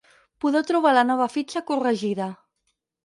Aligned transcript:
Podeu 0.45 0.63
trobar 0.71 0.93
la 0.95 1.03
nova 1.09 1.27
fitxa 1.35 1.63
corregida. 1.71 2.31